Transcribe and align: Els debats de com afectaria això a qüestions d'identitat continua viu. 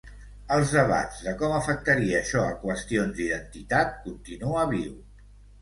Els 0.53 0.71
debats 0.77 1.19
de 1.25 1.33
com 1.41 1.53
afectaria 1.57 2.17
això 2.23 2.41
a 2.45 2.57
qüestions 2.63 3.15
d'identitat 3.21 3.95
continua 4.09 4.69
viu. 4.77 5.01